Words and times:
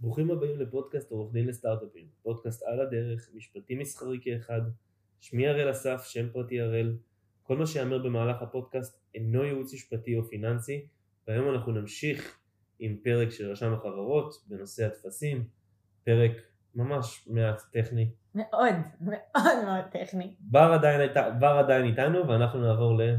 ברוכים 0.00 0.30
הבאים 0.30 0.60
לפודקאסט 0.60 1.10
עורך 1.10 1.32
דין 1.32 1.46
לסטארט-אפים, 1.46 2.06
פודקאסט 2.22 2.62
על 2.62 2.80
הדרך, 2.80 3.28
משפטי 3.34 3.74
מסחרי 3.74 4.18
כאחד, 4.22 4.60
שמי 5.20 5.48
הראל 5.48 5.70
אסף, 5.70 6.02
שם 6.04 6.28
פרטי 6.32 6.60
הראל, 6.60 6.96
כל 7.42 7.56
מה 7.56 7.66
שיאמר 7.66 7.98
במהלך 7.98 8.42
הפודקאסט 8.42 9.00
אינו 9.14 9.44
ייעוץ 9.44 9.74
משפטי 9.74 10.16
או 10.16 10.24
פיננסי, 10.24 10.86
והיום 11.28 11.54
אנחנו 11.54 11.72
נמשיך 11.72 12.38
עם 12.78 12.96
פרק 13.04 13.30
של 13.30 13.50
רשם 13.50 13.72
החברות 13.72 14.34
בנושא 14.48 14.86
הטפסים, 14.86 15.44
פרק 16.04 16.32
ממש 16.74 17.28
מעט 17.30 17.62
טכני. 17.72 18.10
מאוד, 18.34 18.74
מאוד 19.00 19.64
מאוד 19.64 19.84
טכני. 19.90 20.34
בר 20.40 20.72
עדיין, 20.74 21.10
בר 21.40 21.58
עדיין 21.64 21.84
איתנו 21.84 22.28
ואנחנו 22.28 22.60
נעבור 22.60 23.02
ל... 23.02 23.16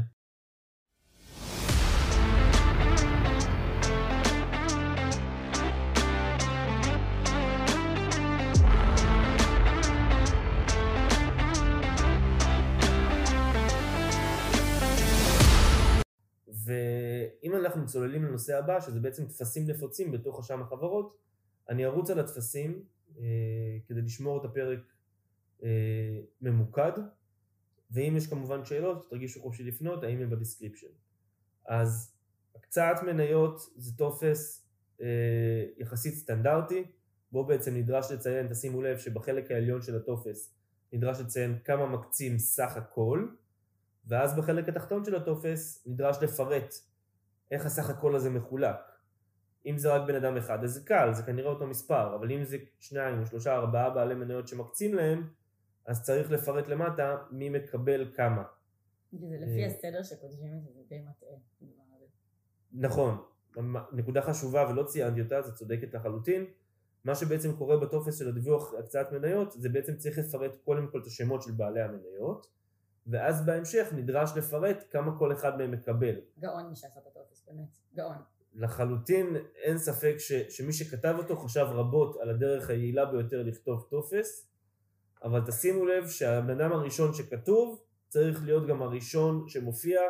אנחנו 17.66 17.86
צוללים 17.86 18.24
לנושא 18.24 18.58
הבא, 18.58 18.80
שזה 18.80 19.00
בעצם 19.00 19.26
טפסים 19.26 19.70
נפוצים 19.70 20.12
בתוך 20.12 20.38
רשם 20.38 20.62
החברות, 20.62 21.16
אני 21.68 21.86
ארוץ 21.86 22.10
על 22.10 22.20
הטפסים 22.20 22.82
אה, 23.18 23.24
כדי 23.86 24.02
לשמור 24.02 24.40
את 24.40 24.44
הפרק 24.44 24.78
אה, 25.62 26.20
ממוקד, 26.40 26.92
ואם 27.90 28.14
יש 28.16 28.26
כמובן 28.26 28.64
שאלות, 28.64 29.10
תרגישו 29.10 29.40
חופשי 29.42 29.64
לפנות, 29.64 30.02
האם 30.04 30.18
הם 30.18 30.30
ב 30.30 30.34
description. 30.34 30.86
אז 31.66 32.14
הקצאת 32.56 33.02
מניות 33.02 33.60
זה 33.76 33.96
טופס 33.96 34.66
אה, 35.00 35.64
יחסית 35.78 36.14
סטנדרטי, 36.14 36.84
בו 37.32 37.44
בעצם 37.44 37.76
נדרש 37.76 38.10
לציין, 38.10 38.48
תשימו 38.48 38.82
לב 38.82 38.98
שבחלק 38.98 39.50
העליון 39.50 39.82
של 39.82 39.96
הטופס 39.96 40.54
נדרש 40.92 41.20
לציין 41.20 41.58
כמה 41.64 41.86
מקצים 41.86 42.38
סך 42.38 42.76
הכל, 42.76 43.28
ואז 44.06 44.36
בחלק 44.36 44.68
התחתון 44.68 45.04
של 45.04 45.14
הטופס 45.14 45.82
נדרש 45.86 46.16
לפרט 46.22 46.74
איך 47.50 47.66
הסך 47.66 47.90
הכל 47.90 48.16
הזה 48.16 48.30
מחולק. 48.30 48.76
אם 49.66 49.78
זה 49.78 49.94
רק 49.94 50.08
בן 50.08 50.14
אדם 50.14 50.36
אחד, 50.36 50.64
אז 50.64 50.72
זה 50.72 50.80
קל, 50.84 51.12
זה 51.12 51.22
כנראה 51.22 51.50
אותו 51.50 51.66
מספר, 51.66 52.16
אבל 52.16 52.32
אם 52.32 52.44
זה 52.44 52.56
שניים 52.78 53.20
או 53.20 53.26
שלושה, 53.26 53.56
ארבעה 53.56 53.90
בעלי 53.90 54.14
מניות 54.14 54.48
שמקצים 54.48 54.94
להם, 54.94 55.28
אז 55.86 56.02
צריך 56.02 56.30
לפרט 56.30 56.68
למטה 56.68 57.16
מי 57.30 57.48
מקבל 57.48 58.12
כמה. 58.16 58.42
זה 59.12 59.36
לפי 59.40 59.66
הסדר 59.66 60.02
שכותבים 60.02 60.54
את 60.54 60.62
זה, 60.62 60.70
זה 60.74 60.82
די 60.88 61.00
מטעה. 61.00 61.38
נכון, 62.72 63.22
נקודה 63.92 64.22
חשובה 64.22 64.70
ולא 64.70 64.84
ציינתי 64.84 65.22
אותה, 65.22 65.42
זה 65.42 65.52
צודקת 65.52 65.94
לחלוטין. 65.94 66.44
מה 67.04 67.14
שבעצם 67.14 67.56
קורה 67.56 67.76
בטופס 67.76 68.18
של 68.18 68.28
הדיווח 68.28 68.74
הקצאת 68.78 69.12
מניות, 69.12 69.52
זה 69.52 69.68
בעצם 69.68 69.96
צריך 69.96 70.18
לפרט 70.18 70.56
קודם 70.64 70.88
כל 70.92 71.00
את 71.00 71.06
השמות 71.06 71.42
של 71.42 71.52
בעלי 71.52 71.82
המניות, 71.82 72.46
ואז 73.06 73.46
בהמשך 73.46 73.88
נדרש 73.96 74.36
לפרט 74.36 74.84
כמה 74.90 75.18
כל 75.18 75.32
אחד 75.32 75.58
מהם 75.58 75.70
מקבל. 75.70 76.14
גאון 76.38 76.68
מי 76.68 76.76
שעשה 76.76 77.00
את 77.00 77.06
באמת, 77.52 77.76
גאון. 77.94 78.16
לחלוטין 78.54 79.36
אין 79.62 79.78
ספק 79.78 80.14
ש, 80.18 80.32
שמי 80.32 80.72
שכתב 80.72 81.14
אותו 81.18 81.36
חשב 81.36 81.66
רבות 81.70 82.16
על 82.16 82.30
הדרך 82.30 82.70
היעילה 82.70 83.06
ביותר 83.06 83.42
לכתוב 83.42 83.86
טופס, 83.90 84.48
אבל 85.24 85.40
תשימו 85.46 85.86
לב 85.86 86.08
שהבן 86.08 86.60
אדם 86.60 86.72
הראשון 86.72 87.14
שכתוב 87.14 87.82
צריך 88.08 88.44
להיות 88.44 88.66
גם 88.66 88.82
הראשון 88.82 89.48
שמופיע 89.48 90.00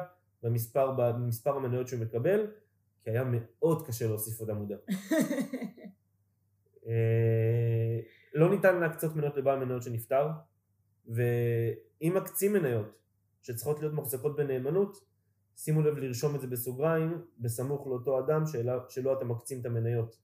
במספר, 0.43 0.93
במספר 0.99 1.57
המניות 1.57 1.89
שהוא 1.89 2.01
מקבל, 2.01 2.47
כי 3.05 3.11
היה 3.11 3.25
מאוד 3.27 3.87
קשה 3.87 4.07
להוסיף 4.07 4.41
עוד 4.41 4.51
עמודה. 4.51 4.77
אה, 6.87 8.01
לא 8.35 8.51
ניתן 8.51 8.81
להקצות 8.81 9.17
מניות 9.17 9.37
לבעל 9.37 9.65
מניות 9.65 9.83
שנפטר, 9.83 10.29
ואם 11.07 12.15
מקצים 12.17 12.53
מניות 12.53 12.99
שצריכות 13.43 13.81
להיות 13.81 13.95
מוחזקות 13.95 14.37
בנאמנות, 14.37 15.12
שימו 15.57 15.83
לב 15.83 15.99
לרשום 15.99 16.35
את 16.35 16.41
זה 16.41 16.47
בסוגריים, 16.47 17.23
בסמוך 17.39 17.87
לאותו 17.87 18.19
אדם 18.19 18.47
שלא, 18.47 18.73
שלא 18.89 19.13
אתם 19.19 19.29
מקצים 19.29 19.61
את 19.61 19.67
המניות. 19.67 20.17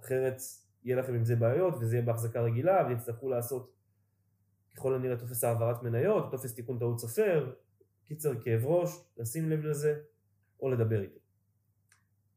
אחרת 0.00 0.36
יהיה 0.84 0.96
לכם 0.96 1.14
עם 1.14 1.24
זה 1.24 1.36
בעיות 1.36 1.74
וזה 1.80 1.96
יהיה 1.96 2.06
בהחזקה 2.06 2.40
רגילה 2.40 2.86
ויצטרכו 2.88 3.28
לעשות 3.28 3.72
ככל 4.76 4.94
הנראה 4.94 5.16
טופס 5.16 5.44
העברת 5.44 5.82
מניות, 5.82 6.30
טופס 6.30 6.54
תיקון 6.54 6.78
טעות 6.78 7.00
סופר, 7.00 7.52
קיצר 8.04 8.40
כאב 8.40 8.64
ראש, 8.64 8.90
לשים 9.18 9.50
לב 9.50 9.64
לזה 9.64 9.94
או 10.60 10.70
לדבר 10.70 11.02
איתו. 11.02 11.20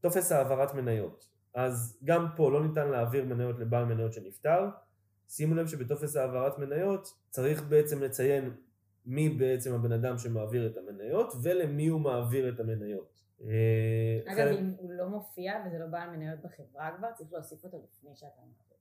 טופס 0.01 0.31
העברת 0.31 0.73
מניות, 0.73 1.27
אז 1.53 1.99
גם 2.03 2.27
פה 2.35 2.51
לא 2.51 2.67
ניתן 2.67 2.87
להעביר 2.87 3.25
מניות 3.25 3.59
לבעל 3.59 3.85
מניות 3.85 4.13
שנפטר, 4.13 4.69
שימו 5.27 5.55
לב 5.55 5.67
שבטופס 5.67 6.15
העברת 6.15 6.59
מניות 6.59 7.07
צריך 7.29 7.63
בעצם 7.63 8.03
לציין 8.03 8.55
מי 9.05 9.29
בעצם 9.29 9.73
הבן 9.73 9.91
אדם 9.91 10.17
שמעביר 10.17 10.67
את 10.67 10.77
המניות 10.77 11.33
ולמי 11.43 11.87
הוא 11.87 12.01
מעביר 12.01 12.49
את 12.49 12.59
המניות. 12.59 13.21
אה, 13.41 14.33
אגב, 14.33 14.47
אם 14.47 14.73
הוא 14.77 14.91
לא 14.91 15.07
מופיע 15.09 15.53
וזה 15.65 15.79
לא 15.79 15.85
בעל 15.85 16.09
מניות 16.09 16.39
בחברה 16.39 16.91
כבר, 16.97 17.07
צריך 17.15 17.33
להוסיף 17.33 17.63
אותו 17.63 17.77
לפני 17.77 18.15
שאתה 18.15 18.41
מעביר, 18.41 18.77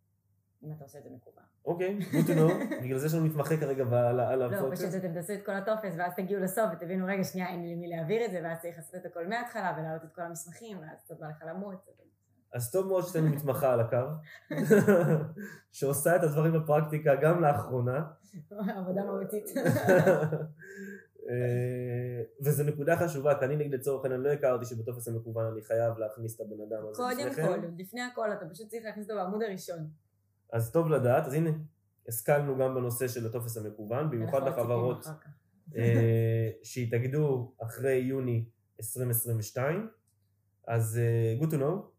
אם 0.63 0.73
אתה 0.73 0.85
עושה 0.85 0.99
את 0.99 1.05
זה 1.05 1.11
מקוון. 1.11 1.45
אוקיי, 1.65 1.99
good 1.99 2.27
to 2.27 2.31
know, 2.31 2.65
בגלל 2.83 2.99
זה 2.99 3.17
לנו 3.17 3.27
מתמחה 3.27 3.57
כרגע 3.57 3.85
על 4.03 4.43
הפודקאסט. 4.43 4.83
לא, 4.83 4.89
פשוט 4.89 5.05
אתם 5.05 5.15
תעשו 5.15 5.33
את 5.33 5.47
כל 5.47 5.53
הטופס 5.53 5.95
ואז 5.99 6.13
תגיעו 6.17 6.41
לסוף 6.41 6.65
ותבינו, 6.73 7.07
רגע, 7.07 7.25
שנייה, 7.25 7.49
אין 7.49 7.63
לי 7.63 7.75
למי 7.75 7.89
להעביר 7.89 8.25
את 8.25 8.31
זה, 8.31 8.41
ואז 8.45 8.61
צריך 8.61 8.77
לעשות 8.77 8.95
את 8.95 9.07
הכל 9.07 9.27
מההתחלה 9.27 9.77
ולהעלות 9.79 10.05
את 10.05 10.13
כל 10.15 10.23
המסמכים, 10.23 10.79
ואז 10.79 11.05
תודה 11.09 11.29
לך 11.29 11.45
למות. 11.49 12.04
אז 12.55 12.71
טוב 12.71 12.87
מאוד 12.87 13.07
שתהיה 13.07 13.25
מתמחה 13.31 13.73
על 13.73 13.81
הקו, 13.81 14.07
שעושה 15.73 16.17
את 16.17 16.23
הדברים 16.23 16.53
בפרקטיקה 16.53 17.15
גם 17.15 17.43
לאחרונה. 17.43 18.05
עבודה 18.51 19.05
מהותית. 19.05 19.45
אה, 21.31 22.23
וזו 22.45 22.65
נקודה 22.65 22.97
חשובה, 22.97 23.39
כי 23.39 23.45
אני 23.45 23.57
נגיד 23.57 23.75
לצורך 23.75 24.05
העניין 24.05 24.21
לא 24.21 24.29
הכרתי 24.29 24.65
שבטופס 24.65 25.09
המקוון 25.09 25.53
אני 25.53 25.63
חייב 25.63 25.99
להכניס 25.99 26.37
את 26.37 26.41
הבן 26.41 26.61
אדם 26.69 26.87
הזה 26.89 27.03
קודם 27.03 27.35
כל, 27.35 27.67
לפני 27.79 28.01
הכל, 28.03 28.33
אתה 28.33 28.47
פשוט 28.53 28.69
צריך 28.69 28.85
להכניס 28.85 29.11
אותו 29.11 29.21
בעמוד 29.21 29.43
הראשון. 29.43 29.89
אז 30.53 30.73
טוב 30.73 30.91
לדעת, 30.91 31.27
אז 31.27 31.33
הנה, 31.33 31.51
השכלנו 32.09 32.59
גם 32.59 32.75
בנושא 32.75 33.09
של 33.09 33.27
הטופס 33.27 33.57
המקוון, 33.57 34.11
במיוחד 34.11 34.43
לחברות 34.43 35.07
אה, 35.77 36.51
שהתאגדו 36.63 37.55
אחרי 37.63 37.95
יוני 37.97 38.45
2022, 38.81 39.89
אז 40.69 40.99
אה, 40.99 41.47
good 41.47 41.51
to 41.51 41.57
know. 41.57 41.94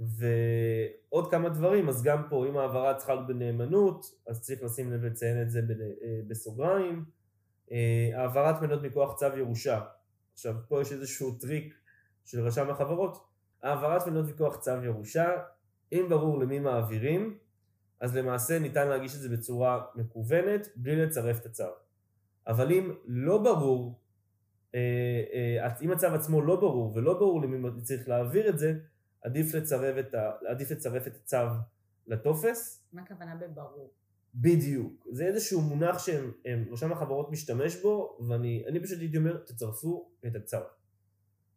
ועוד 0.00 1.30
כמה 1.30 1.48
דברים, 1.48 1.88
אז 1.88 2.02
גם 2.02 2.22
פה 2.30 2.46
אם 2.46 2.56
העברה 2.56 2.94
צריכה 2.94 3.14
להיות 3.14 3.26
בנאמנות, 3.26 4.06
אז 4.26 4.40
צריך 4.40 4.62
לשים 4.62 4.92
לב 4.92 5.04
לציין 5.04 5.42
את 5.42 5.50
זה 5.50 5.60
אה, 6.02 6.20
בסוגריים. 6.28 7.04
אה, 7.72 8.10
העברת 8.14 8.62
מניות 8.62 8.82
מכוח 8.82 9.18
צו 9.18 9.26
ירושה, 9.36 9.80
עכשיו 10.32 10.54
פה 10.68 10.80
יש 10.82 10.92
איזשהו 10.92 11.32
טריק 11.32 11.74
של 12.24 12.40
רשם 12.40 12.70
החברות, 12.70 13.26
העברת 13.62 14.06
מניות 14.06 14.28
מכוח 14.28 14.56
צו 14.56 14.84
ירושה, 14.84 15.30
אם 15.92 16.06
ברור 16.08 16.38
למי 16.38 16.58
מעבירים, 16.58 17.38
אז 18.00 18.16
למעשה 18.16 18.58
ניתן 18.58 18.88
להגיש 18.88 19.14
את 19.14 19.20
זה 19.20 19.28
בצורה 19.28 19.80
מקוונת, 19.94 20.68
בלי 20.76 20.96
לצרף 20.96 21.40
את 21.40 21.46
הצו. 21.46 21.64
אבל 22.46 22.72
אם 22.72 22.92
לא 23.06 23.42
ברור, 23.42 24.00
אה, 24.74 25.68
אם 25.82 25.90
הצו 25.90 26.06
עצמו 26.06 26.42
לא 26.42 26.56
ברור 26.56 26.92
ולא 26.96 27.14
ברור 27.14 27.42
למי 27.42 27.82
צריך 27.82 28.08
להעביר 28.08 28.48
את 28.48 28.58
זה, 28.58 28.74
עדיף 29.22 29.54
לצרף 29.54 29.98
את, 29.98 30.14
ה... 30.14 30.32
עדיף 30.46 30.70
לצרף 30.70 31.06
את 31.06 31.16
הצו 31.16 31.36
לטופס. 32.06 32.84
מה 32.92 33.02
הכוונה 33.02 33.36
בברור? 33.36 33.92
בדיוק. 34.34 35.06
זה 35.12 35.24
איזשהו 35.24 35.60
מונח 35.60 35.98
שרשם 35.98 36.92
החברות 36.92 37.30
משתמש 37.30 37.76
בו, 37.76 38.18
ואני 38.28 38.82
פשוט 38.82 38.98
הייתי 39.00 39.16
אומר, 39.16 39.36
תצרפו 39.36 40.10
את 40.26 40.36
הצו. 40.36 40.58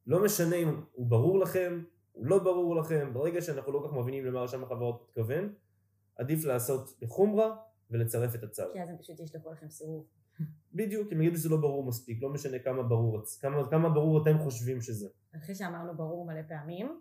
לא 0.07 0.23
משנה 0.23 0.55
אם 0.55 0.81
הוא 0.91 1.07
ברור 1.07 1.39
לכם, 1.39 1.83
הוא 2.11 2.25
לא 2.25 2.43
ברור 2.43 2.75
לכם, 2.75 3.13
ברגע 3.13 3.41
שאנחנו 3.41 3.71
לא 3.71 3.79
כל 3.79 3.87
כך 3.87 3.93
מבינים 3.93 4.25
למה 4.25 4.41
רשם 4.41 4.63
החברות 4.63 5.05
מתכוון, 5.07 5.53
עדיף 6.15 6.45
לעשות 6.45 6.97
בחומרה 7.01 7.55
ולצרף 7.91 8.35
את 8.35 8.43
הצו. 8.43 8.63
כי 8.73 8.81
אז 8.81 8.89
הם 8.89 8.97
פשוט 8.97 9.19
ישלחו 9.19 9.51
לכם 9.51 9.69
סירוב. 9.69 10.07
בדיוק, 10.73 11.11
הם 11.11 11.21
יגידו 11.21 11.37
שזה 11.37 11.49
לא 11.49 11.57
ברור 11.57 11.87
מספיק, 11.87 12.21
לא 12.21 12.29
משנה 12.29 12.59
כמה 12.59 12.83
ברור, 12.83 13.21
כמה, 13.41 13.69
כמה 13.69 13.89
ברור 13.89 14.21
אתם 14.21 14.37
חושבים 14.39 14.81
שזה. 14.81 15.07
אחרי 15.35 15.55
שאמרנו 15.55 15.97
ברור 15.97 16.25
מלא 16.25 16.41
פעמים, 16.47 16.99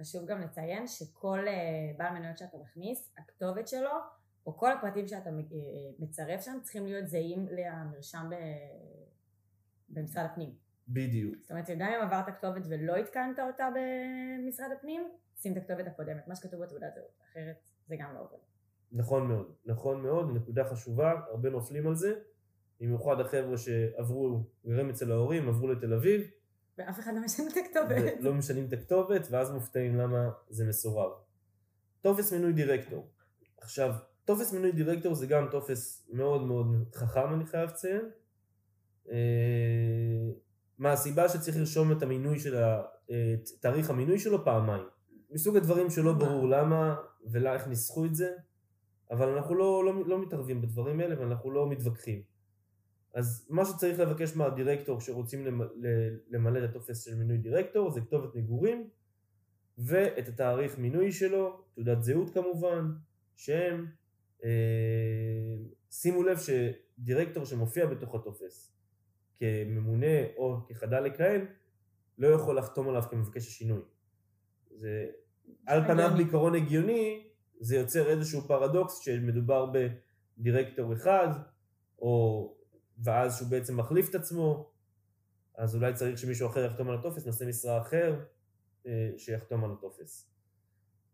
חשוב 0.00 0.26
גם 0.26 0.40
לציין 0.40 0.86
שכל 0.86 1.38
אה, 1.48 1.92
בעל 1.96 2.12
מניות 2.12 2.38
שאתה 2.38 2.58
מכניס, 2.58 3.12
הכתובת 3.18 3.68
שלו, 3.68 3.90
או 4.46 4.56
כל 4.56 4.72
הפרטים 4.72 5.08
שאתה 5.08 5.30
אה, 5.30 5.34
מצרף 5.98 6.44
שם, 6.44 6.58
צריכים 6.62 6.86
להיות 6.86 7.08
זהים 7.08 7.46
למרשם 7.50 8.30
ב... 8.30 8.34
במשרד 9.88 10.24
הפנים. 10.24 10.54
בדיוק. 10.88 11.34
זאת 11.42 11.50
אומרת, 11.50 11.70
גם 11.70 11.88
אם 11.88 12.02
עברת 12.02 12.36
כתובת 12.36 12.62
ולא 12.68 12.96
עדכנת 12.96 13.38
אותה 13.38 13.68
במשרד 13.74 14.68
הפנים, 14.78 15.08
שים 15.36 15.52
את 15.52 15.56
הכתובת 15.56 15.86
הקודמת, 15.86 16.28
מה 16.28 16.34
שכתוב 16.34 16.62
בתעודת 16.62 16.94
זהות, 16.94 17.20
אחרת 17.30 17.56
זה 17.86 17.96
גם 17.98 18.14
לא 18.14 18.20
עובד. 18.20 18.38
נכון 18.92 19.28
מאוד, 19.28 19.54
נכון 19.66 20.02
מאוד, 20.02 20.36
נקודה 20.36 20.64
חשובה, 20.64 21.12
הרבה 21.30 21.50
נופלים 21.50 21.86
על 21.86 21.94
זה, 21.94 22.14
במיוחד 22.80 23.20
החבר'ה 23.20 23.58
שעברו, 23.58 24.44
גרים 24.66 24.90
אצל 24.90 25.12
ההורים, 25.12 25.48
עברו 25.48 25.68
לתל 25.68 25.94
אביב, 25.94 26.30
ואף 26.78 27.00
אחד 27.00 27.14
לא 27.14 27.20
משנה 27.20 27.46
את 27.52 27.56
הכתובת. 27.56 28.14
לא 28.20 28.34
משנים 28.34 28.66
את 28.68 28.72
הכתובת, 28.72 29.26
ואז 29.30 29.50
מופתעים 29.50 29.96
למה 29.96 30.30
זה 30.48 30.64
מסורב. 30.64 31.12
טופס 32.00 32.32
מינוי 32.32 32.52
דירקטור. 32.52 33.08
עכשיו, 33.60 33.94
טופס 34.24 34.52
מינוי 34.52 34.72
דירקטור 34.72 35.14
זה 35.14 35.26
גם 35.26 35.48
טופס 35.50 36.08
מאוד 36.12 36.42
מאוד 36.42 36.66
חכם 36.94 37.34
אני 37.34 37.46
חייב 37.46 37.70
לציין. 37.70 38.10
אה, 39.10 39.16
מהסיבה 40.78 41.28
שצריך 41.28 41.56
לרשום 41.56 41.92
את 41.92 42.02
המינוי 42.02 42.38
של 42.38 42.56
ה... 42.56 42.82
את 43.06 43.48
תאריך 43.60 43.90
המינוי 43.90 44.18
שלו 44.18 44.44
פעמיים. 44.44 44.84
מסוג 45.30 45.56
הדברים 45.56 45.90
שלא 45.90 46.12
ברור 46.12 46.48
למה 46.48 46.96
ואיך 47.30 47.66
ניסחו 47.66 48.04
את 48.04 48.14
זה, 48.14 48.34
אבל 49.10 49.28
אנחנו 49.28 49.54
לא, 49.54 49.84
לא, 49.84 50.06
לא 50.06 50.22
מתערבים 50.22 50.62
בדברים 50.62 51.00
האלה 51.00 51.20
ואנחנו 51.20 51.50
לא 51.50 51.68
מתווכחים. 51.68 52.22
אז 53.14 53.46
מה 53.50 53.64
שצריך 53.64 54.00
לבקש 54.00 54.36
מהדירקטור 54.36 55.00
שרוצים 55.00 55.46
למלא 56.30 56.64
את 56.64 56.70
הטופס 56.70 57.04
של 57.04 57.14
מינוי 57.14 57.38
דירקטור 57.38 57.90
זה 57.90 58.00
כתובת 58.00 58.34
מגורים 58.34 58.88
ואת 59.78 60.28
התאריך 60.28 60.78
מינוי 60.78 61.12
שלו, 61.12 61.62
תעודת 61.74 62.02
זהות 62.02 62.30
כמובן, 62.34 62.92
שם. 63.36 63.84
אה, 64.44 64.50
שימו 65.90 66.22
לב 66.22 66.38
שדירקטור 66.38 67.44
שמופיע 67.44 67.86
בתוך 67.86 68.14
הטופס 68.14 68.76
כממונה 69.36 70.24
או 70.36 70.56
כחדל 70.68 71.00
לכהן 71.00 71.46
לא 72.18 72.28
יכול 72.28 72.58
לחתום 72.58 72.88
עליו 72.88 73.02
כמבקש 73.10 73.46
השינוי. 73.46 73.80
זה 74.70 75.06
על 75.66 75.84
פניו 75.84 76.10
בעיקרון 76.16 76.54
הגיוני, 76.54 77.28
זה 77.60 77.76
יוצר 77.76 78.08
איזשהו 78.08 78.40
פרדוקס 78.40 78.98
שמדובר 78.98 79.72
בדירקטור 80.38 80.92
אחד, 80.92 81.28
או 81.98 82.54
ואז 83.04 83.36
שהוא 83.36 83.48
בעצם 83.48 83.76
מחליף 83.76 84.10
את 84.10 84.14
עצמו, 84.14 84.70
אז 85.54 85.74
אולי 85.74 85.94
צריך 85.94 86.18
שמישהו 86.18 86.48
אחר 86.48 86.64
יחתום 86.64 86.88
על 86.88 86.98
הטופס, 86.98 87.26
נושא 87.26 87.44
משרה 87.44 87.80
אחר 87.80 88.24
אה, 88.86 89.10
שיחתום 89.16 89.64
על 89.64 89.72
הטופס. 89.72 90.30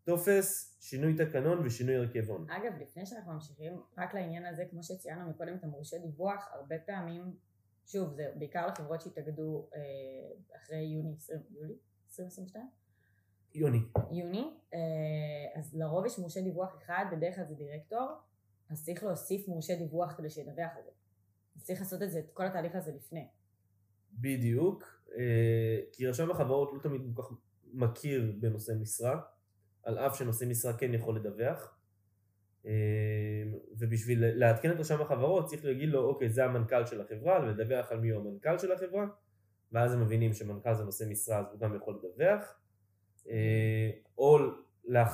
טופס, 0.03 0.77
שינוי 0.81 1.15
תקנון 1.17 1.65
ושינוי 1.65 1.95
הרכב 1.95 2.29
הון. 2.29 2.49
אגב, 2.49 2.73
לפני 2.81 3.05
שאנחנו 3.05 3.33
ממשיכים, 3.33 3.81
רק 3.97 4.13
לעניין 4.13 4.45
הזה, 4.45 4.65
כמו 4.69 4.83
שציינו 4.83 5.29
מקודם 5.29 5.57
המורשה 5.63 5.97
דיווח, 5.97 6.49
הרבה 6.53 6.75
פעמים, 6.85 7.35
שוב, 7.85 8.13
זה 8.13 8.31
בעיקר 8.35 8.67
לחברות 8.67 9.01
שהתאגדו 9.01 9.69
אה, 9.75 9.79
אחרי 10.57 10.77
יוני 10.77 11.13
20, 11.17 11.39
יולי 11.51 11.73
2022? 12.09 12.69
יוני. 13.53 13.79
יוני, 14.11 14.53
אה, 14.73 14.79
אז 15.59 15.75
לרוב 15.75 16.05
יש 16.05 16.19
מורשה 16.19 16.41
דיווח 16.41 16.77
אחד, 16.77 17.05
בדרך 17.11 17.35
כלל 17.35 17.45
זה 17.45 17.55
דירקטור, 17.55 18.11
אז 18.69 18.85
צריך 18.85 19.03
להוסיף 19.03 19.47
מורשה 19.47 19.75
דיווח 19.75 20.13
כדי 20.17 20.29
שידווח 20.29 20.71
על 20.75 20.83
זה. 20.83 20.91
אז 21.55 21.63
צריך 21.63 21.79
לעשות 21.79 22.01
את 22.01 22.11
זה, 22.11 22.19
את 22.19 22.31
כל 22.33 22.45
התהליך 22.45 22.75
הזה 22.75 22.91
לפני. 22.91 23.27
בדיוק, 24.13 24.83
אה, 25.17 25.79
כי 25.91 26.07
רשם 26.07 26.31
החברות 26.31 26.71
לא 26.73 26.79
תמיד 26.79 27.01
כל 27.15 27.21
כך 27.21 27.31
מכיר 27.73 28.33
בנושא 28.39 28.71
משרה, 28.81 29.21
על 29.83 29.97
אף 29.97 30.17
שנושא 30.17 30.45
משרה 30.45 30.77
כן 30.77 30.93
יכול 30.93 31.15
לדווח. 31.15 31.77
אה, 32.65 32.71
ובשביל 33.77 34.25
לעדכן 34.25 34.71
את 34.71 34.79
רשם 34.79 35.01
החברות 35.01 35.45
צריך 35.45 35.65
להגיד 35.65 35.89
לו, 35.89 36.09
אוקיי, 36.09 36.29
זה 36.29 36.45
המנכ"ל 36.45 36.85
של 36.85 37.01
החברה, 37.01 37.39
ולדווח 37.43 37.91
על 37.91 37.99
מי 37.99 38.09
הוא 38.09 38.21
המנכ"ל 38.21 38.57
של 38.57 38.71
החברה, 38.71 39.05
ואז 39.71 39.93
הם 39.93 40.01
מבינים 40.01 40.33
שמנכ"ל 40.33 40.73
זה 40.73 40.83
נושא 40.83 41.03
משרה, 41.09 41.39
אז 41.39 41.45
הוא 41.51 41.59
גם 41.59 41.75
יכול 41.75 41.99
לדווח. 42.03 42.59
אה, 43.29 43.89
או 44.17 44.37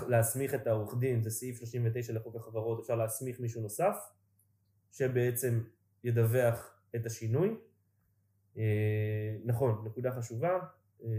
להסמיך 0.07 0.55
את 0.55 0.67
העורך 0.67 0.95
דין, 0.99 1.23
זה 1.23 1.29
סעיף 1.29 1.57
39 1.57 2.13
לחוק 2.13 2.35
החברות, 2.35 2.79
אפשר 2.79 2.95
להסמיך 2.95 3.39
מישהו 3.39 3.61
נוסף, 3.61 3.95
שבעצם 4.91 5.61
ידווח 6.03 6.79
את 6.95 7.05
השינוי. 7.05 7.55
אה, 8.57 9.37
נכון, 9.45 9.85
נקודה 9.85 10.11
חשובה, 10.11 10.59
אה, 11.03 11.09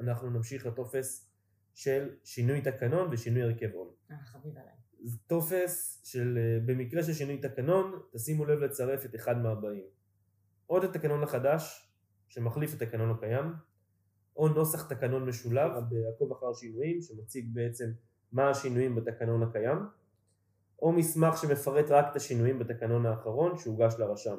אנחנו 0.00 0.30
נמשיך 0.30 0.66
לטופס 0.66 1.32
של 1.74 2.14
שינוי 2.24 2.60
תקנון 2.60 3.08
ושינוי 3.12 3.42
הרכב 3.42 3.70
הון. 3.72 3.88
חביב 4.24 4.58
עליי. 4.58 4.74
טופס 5.26 6.00
של, 6.04 6.38
במקרה 6.66 7.02
של 7.02 7.12
שינוי 7.12 7.38
תקנון, 7.38 8.00
תשימו 8.12 8.44
לב 8.44 8.58
לצרף 8.58 9.04
את 9.04 9.14
אחד 9.14 9.38
מהבאים. 9.38 9.86
או 10.70 10.78
את 10.78 10.84
התקנון 10.84 11.22
החדש, 11.22 11.92
שמחליף 12.28 12.74
את 12.74 12.82
התקנון 12.82 13.10
הקיים, 13.10 13.52
או 14.36 14.48
נוסח 14.48 14.88
תקנון 14.88 15.28
משולב 15.28 15.72
בעקוב 15.88 16.32
אחר 16.32 16.52
שינויים 16.54 17.02
שמציג 17.02 17.48
בעצם 17.52 17.92
מה 18.32 18.50
השינויים 18.50 18.94
בתקנון 18.94 19.42
הקיים 19.42 19.78
או 20.82 20.92
מסמך 20.92 21.36
שמפרט 21.36 21.90
רק 21.90 22.06
את 22.10 22.16
השינויים 22.16 22.58
בתקנון 22.58 23.06
האחרון 23.06 23.58
שהוגש 23.58 23.94
לרשם. 23.98 24.36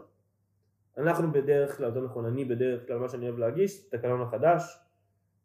אנחנו 0.97 1.31
בדרך 1.31 1.77
כלל, 1.77 1.85
יותר 1.85 2.05
נכון 2.05 2.25
אני 2.25 2.45
בדרך 2.45 2.87
כלל 2.87 2.99
מה 2.99 3.09
שאני 3.09 3.29
אוהב 3.29 3.39
להגיש, 3.39 3.89
תקנון 3.89 4.21
החדש 4.21 4.79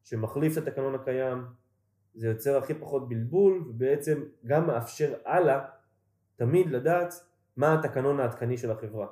שמחליף 0.04 0.58
את 0.58 0.68
התקנון 0.68 0.94
הקיים, 0.94 1.44
זה 2.14 2.28
יוצר 2.28 2.58
הכי 2.58 2.74
פחות 2.74 3.08
בלבול 3.08 3.64
ובעצם 3.68 4.24
גם 4.46 4.66
מאפשר 4.66 5.14
הלאה 5.24 5.64
תמיד 6.36 6.70
לדעת 6.70 7.14
מה 7.56 7.74
התקנון 7.74 8.20
העדכני 8.20 8.56
של 8.56 8.70
החברה. 8.70 9.06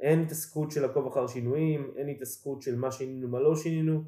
אין 0.00 0.22
התעסקות 0.22 0.70
של 0.70 0.84
עקוב 0.84 1.06
אחר 1.06 1.26
שינויים, 1.26 1.92
אין 1.96 2.08
התעסקות 2.08 2.62
של 2.62 2.78
מה 2.78 2.90
שינינו 2.90 3.28
מה 3.28 3.40
לא 3.40 3.56
שינינו, 3.56 4.02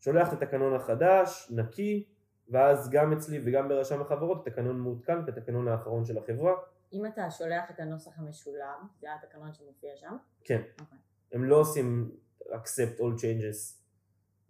שולח 0.00 0.28
את 0.28 0.42
התקנון 0.42 0.74
החדש, 0.74 1.52
נקי, 1.54 2.04
ואז 2.48 2.90
גם 2.90 3.12
אצלי 3.12 3.40
וגם 3.44 3.68
ברשם 3.68 4.00
החברות 4.00 4.46
התקנון 4.46 4.80
מעודכן 4.80 5.26
כתקנון 5.26 5.68
האחרון 5.68 6.04
של 6.04 6.18
החברה. 6.18 6.52
אם 6.92 7.06
אתה 7.06 7.30
שולח 7.30 7.70
את 7.70 7.80
הנוסח 7.80 8.18
המשולב, 8.18 8.78
זה 9.00 9.06
התקנון 9.14 9.52
שמופיע 9.52 9.90
שם? 9.96 10.16
כן. 10.44 10.60
Okay. 10.60 10.80
אוקיי. 10.80 10.98
הם 11.32 11.44
לא 11.44 11.56
עושים 11.56 12.10
accept 12.42 12.98
all 12.98 13.20
changes 13.20 13.76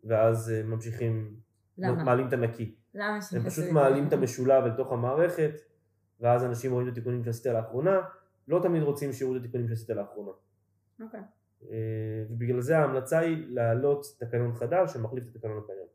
ואז 0.05 0.51
אה, 0.51 0.63
ממשיכים, 0.63 1.37
למה? 1.79 2.05
מעלים 2.05 2.29
את 2.29 2.33
הנקי. 2.33 2.75
למה 2.95 3.19
הם 3.33 3.43
פשוט 3.45 3.65
מעלים 3.73 4.09
את 4.09 4.13
המשולב 4.13 4.65
אל 4.65 4.77
תוך 4.77 4.93
המערכת 4.93 5.53
ואז 6.21 6.45
אנשים 6.45 6.73
רואים 6.73 6.89
את 6.89 6.93
התיקונים 6.93 7.25
שעשית 7.25 7.47
לאחרונה, 7.47 8.01
לא 8.49 8.61
תמיד 8.63 8.83
רוצים 8.83 9.13
שיראו 9.13 9.37
את 9.37 9.41
התיקונים 9.41 9.69
שעשית 9.69 9.91
לאחרונה. 9.91 10.33
אוקיי. 11.01 11.21
Okay. 11.21 11.25
אה, 11.71 12.25
ובגלל 12.31 12.61
זה 12.61 12.79
ההמלצה 12.79 13.19
היא 13.19 13.47
להעלות 13.49 14.07
תקנון 14.19 14.55
חדש 14.55 14.93
שמחליף 14.93 15.25
את 15.25 15.37
התקנון 15.37 15.59
הקיים. 15.65 15.86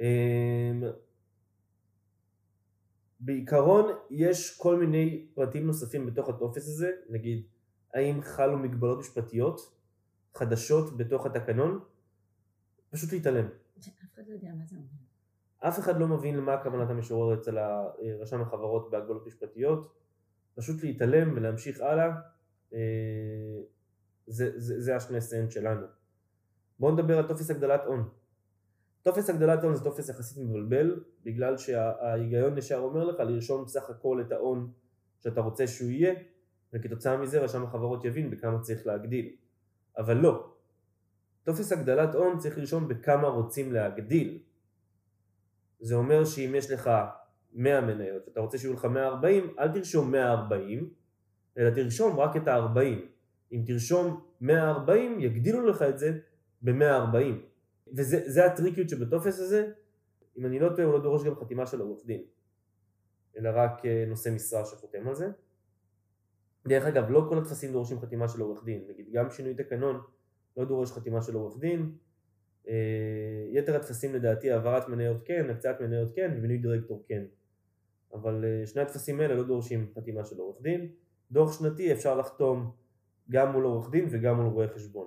אה, 0.00 0.72
בעיקרון 3.20 3.92
יש 4.10 4.58
כל 4.58 4.76
מיני 4.78 5.26
פרטים 5.34 5.66
נוספים 5.66 6.06
בתוך 6.06 6.28
הטופס 6.28 6.68
הזה, 6.68 6.90
נגיד 7.08 7.46
האם 7.94 8.22
חלו 8.22 8.58
מגבלות 8.58 8.98
משפטיות 8.98 9.60
חדשות 10.34 10.96
בתוך 10.96 11.26
התקנון, 11.26 11.80
פשוט 12.90 13.12
להתעלם. 13.12 13.46
אף 13.78 13.88
אחד 14.14 14.22
לא 14.28 14.32
יודע 14.32 14.48
מה 14.58 14.64
זה 14.64 14.76
אומר. 14.76 14.88
אף 15.58 15.78
אחד 15.78 16.00
לא 16.00 16.08
מבין 16.08 16.36
למה 16.36 16.54
הכוונת 16.54 16.90
המשורר 16.90 17.34
אצל 17.34 17.58
רשם 18.20 18.42
החברות 18.42 18.90
בהגבלות 18.90 19.26
משפטיות, 19.26 19.94
פשוט 20.54 20.82
להתעלם 20.82 21.32
ולהמשיך 21.36 21.80
הלאה 21.80 22.10
אה, 22.74 22.78
זה, 24.26 24.60
זה, 24.60 24.80
זה 24.80 24.96
השני 24.96 25.20
סנט 25.20 25.50
שלנו. 25.50 25.86
בואו 26.78 26.92
נדבר 26.92 27.18
על 27.18 27.28
טופס 27.28 27.50
הגדלת 27.50 27.80
הון. 27.86 28.08
טופס 29.04 29.30
הגדלת 29.30 29.64
הון 29.64 29.74
זה 29.74 29.84
טופס 29.84 30.08
יחסית 30.08 30.38
מבלבל, 30.38 31.00
בגלל 31.24 31.56
שההיגיון 31.56 32.58
ישר 32.58 32.78
אומר 32.78 33.04
לך 33.04 33.20
לרשום 33.20 33.64
בסך 33.64 33.90
הכל 33.90 34.20
את 34.20 34.32
ההון 34.32 34.72
שאתה 35.20 35.40
רוצה 35.40 35.66
שהוא 35.66 35.90
יהיה, 35.90 36.14
וכתוצאה 36.72 37.16
מזה 37.16 37.40
רשם 37.40 37.64
החברות 37.64 38.04
יבין 38.04 38.30
בכמה 38.30 38.60
צריך 38.60 38.86
להגדיל. 38.86 39.36
אבל 39.98 40.16
לא. 40.16 40.52
טופס 41.42 41.72
הגדלת 41.72 42.14
הון 42.14 42.38
צריך 42.38 42.58
לרשום 42.58 42.88
בכמה 42.88 43.28
רוצים 43.28 43.72
להגדיל. 43.72 44.38
זה 45.80 45.94
אומר 45.94 46.24
שאם 46.24 46.54
יש 46.54 46.70
לך 46.70 46.90
100 47.52 47.80
מניות 47.80 48.28
ואתה 48.28 48.40
רוצה 48.40 48.58
שיהיו 48.58 48.74
לך 48.74 48.84
140, 48.84 49.54
אל 49.58 49.72
תרשום 49.72 50.10
140, 50.10 50.90
אלא 51.58 51.70
תרשום 51.70 52.20
רק 52.20 52.36
את 52.36 52.48
ה-40. 52.48 52.78
אם 53.52 53.62
תרשום 53.66 54.24
140 54.40 55.20
יגדילו 55.20 55.66
לך 55.66 55.82
את 55.82 55.98
זה 55.98 56.18
ב-140. 56.62 57.53
וזה 57.92 58.46
הטריקיות 58.46 58.88
שבטופס 58.88 59.38
הזה, 59.38 59.72
אם 60.36 60.46
אני 60.46 60.58
לא 60.58 60.68
טועה 60.68 60.84
הוא 60.84 60.92
לא 60.92 61.02
דורש 61.02 61.24
גם 61.24 61.34
חתימה 61.34 61.66
של 61.66 61.80
עורך 61.80 62.06
דין, 62.06 62.22
אלא 63.36 63.50
רק 63.54 63.86
אה, 63.86 64.04
נושא 64.08 64.28
משרה 64.28 64.64
שחותם 64.64 65.08
על 65.08 65.14
זה. 65.14 65.30
דרך 66.68 66.84
אגב, 66.84 67.10
לא 67.10 67.26
כל 67.28 67.38
הטפסים 67.38 67.72
דורשים 67.72 68.00
חתימה 68.00 68.28
של 68.28 68.40
עורך 68.40 68.64
דין, 68.64 68.84
נגיד 68.88 69.06
גם 69.12 69.30
שינוי 69.30 69.54
תקנון 69.54 70.00
לא 70.56 70.64
דורש 70.64 70.92
חתימה 70.92 71.22
של 71.22 71.34
עורך 71.34 71.58
דין, 71.58 71.92
אה, 72.68 73.46
יתר 73.50 73.76
הטפסים 73.76 74.14
לדעתי 74.14 74.50
העברת 74.50 74.88
מניות 74.88 75.22
כן, 75.24 75.50
הקצאת 75.50 75.80
מניות 75.80 76.16
כן 76.16 76.30
ומינוי 76.36 76.58
דירקטור 76.58 77.04
כן, 77.08 77.24
אבל 78.14 78.44
אה, 78.44 78.66
שני 78.66 78.82
הטפסים 78.82 79.20
האלה 79.20 79.34
לא 79.34 79.42
דורשים 79.42 79.92
חתימה 79.94 80.24
של 80.24 80.38
עורך 80.38 80.62
דין. 80.62 80.88
דוח 81.30 81.58
שנתי 81.58 81.92
אפשר 81.92 82.16
לחתום 82.16 82.72
גם 83.30 83.52
מול 83.52 83.64
עורך 83.64 83.90
דין 83.90 84.06
וגם 84.10 84.36
מול 84.36 84.46
רואה 84.46 84.68
חשבון. 84.68 85.06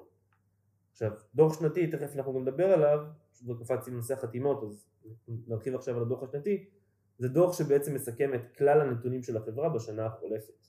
עכשיו, 0.98 1.12
דוח 1.36 1.60
שנתי, 1.60 1.88
תכף 1.88 2.16
אנחנו 2.16 2.34
גם 2.34 2.42
נדבר 2.42 2.66
עליו, 2.66 3.00
לא 3.48 3.56
קפצתי 3.60 3.92
לנושא 3.92 4.14
החתימות, 4.14 4.64
אז 4.64 4.88
נרחיב 5.48 5.76
עכשיו 5.76 5.96
על 5.96 6.02
הדוח 6.02 6.24
השנתי, 6.24 6.66
זה 7.18 7.28
דוח 7.28 7.58
שבעצם 7.58 7.96
מסכם 7.96 8.34
את 8.34 8.58
כלל 8.58 8.82
הנתונים 8.82 9.24
של 9.24 9.38
החברה 9.38 9.70
בשנה 9.70 10.06
החולפת. 10.06 10.68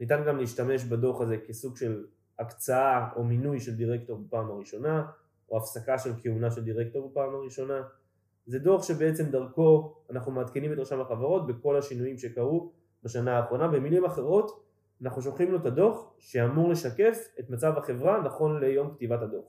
ניתן 0.00 0.24
גם 0.26 0.38
להשתמש 0.38 0.84
בדוח 0.84 1.20
הזה 1.20 1.36
כסוג 1.46 1.76
של 1.76 2.06
הקצאה 2.38 3.12
או 3.16 3.24
מינוי 3.24 3.60
של 3.60 3.76
דירקטור 3.76 4.18
בפעם 4.18 4.50
הראשונה, 4.50 5.06
או 5.50 5.56
הפסקה 5.56 5.98
של 5.98 6.10
כהונה 6.22 6.50
של 6.50 6.64
דירקטור 6.64 7.08
בפעם 7.08 7.34
הראשונה. 7.34 7.82
זה 8.46 8.58
דוח 8.58 8.82
שבעצם 8.82 9.30
דרכו 9.30 9.96
אנחנו 10.10 10.32
מעדכנים 10.32 10.72
את 10.72 10.78
רשם 10.78 11.00
החברות 11.00 11.46
בכל 11.46 11.76
השינויים 11.76 12.18
שקרו 12.18 12.72
בשנה 13.02 13.36
האחרונה. 13.38 13.68
במילים 13.68 14.04
אחרות, 14.04 14.67
אנחנו 15.02 15.22
שולחים 15.22 15.50
לו 15.50 15.58
את 15.58 15.66
הדוח 15.66 16.14
שאמור 16.18 16.70
לשקף 16.70 17.28
את 17.40 17.50
מצב 17.50 17.72
החברה 17.76 18.22
נכון 18.22 18.60
ליום 18.60 18.94
כתיבת 18.94 19.22
הדוח. 19.22 19.44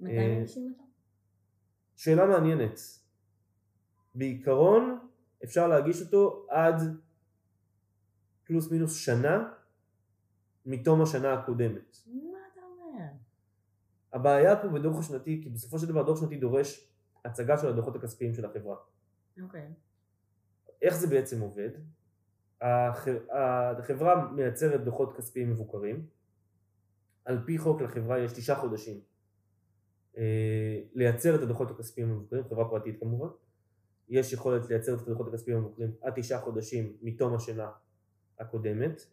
מתי 0.00 0.18
אה, 0.18 0.38
מגישים 0.38 0.72
אותו? 0.72 0.84
שאלה 1.96 2.26
מעניינת. 2.26 2.80
בעיקרון 4.14 5.08
אפשר 5.44 5.68
להגיש 5.68 6.02
אותו 6.02 6.46
עד 6.50 6.74
פלוס 8.44 8.70
מינוס 8.70 8.96
שנה 8.96 9.52
מתום 10.66 11.02
השנה 11.02 11.32
הקודמת. 11.32 11.96
מה 12.06 12.38
אתה 12.52 12.60
אומר? 12.60 13.04
הבעיה 14.12 14.62
פה 14.62 14.68
בדוח 14.68 14.98
השנתי, 14.98 15.40
כי 15.42 15.48
בסופו 15.48 15.78
של 15.78 15.86
דבר 15.86 16.02
דוח 16.02 16.20
שנתי 16.20 16.36
דורש 16.36 16.92
הצגה 17.24 17.58
של 17.58 17.68
הדוחות 17.68 17.96
הכספיים 17.96 18.34
של 18.34 18.44
החברה. 18.44 18.76
אוקיי. 19.42 19.72
איך 20.82 20.94
זה 20.94 21.06
בעצם 21.06 21.40
עובד? 21.40 21.70
הח- 22.60 23.08
החברה 23.78 24.32
מייצרת 24.32 24.84
דוחות 24.84 25.16
כספיים 25.16 25.50
מבוקרים. 25.50 26.06
על 27.24 27.42
פי 27.46 27.58
חוק 27.58 27.80
לחברה 27.80 28.18
יש 28.18 28.32
תשעה 28.32 28.56
חודשים 28.56 29.00
אה, 30.16 30.80
לייצר 30.94 31.34
את 31.34 31.40
הדוחות 31.42 31.70
הכספיים 31.70 32.10
המבוקרים, 32.10 32.44
חברה 32.44 32.68
פרטית 32.70 33.00
כמובן. 33.00 33.28
יש 34.08 34.32
יכולת 34.32 34.68
לייצר 34.70 34.94
את 34.94 35.00
הדוחות 35.00 35.28
הכספיים 35.28 35.56
המבוקרים 35.56 35.90
עד 36.02 36.12
תשעה 36.16 36.40
חודשים 36.40 36.96
מתום 37.02 37.34
השנה 37.34 37.70
הקודמת. 38.38 39.06